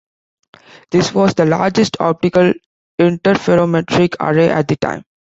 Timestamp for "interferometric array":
2.99-4.49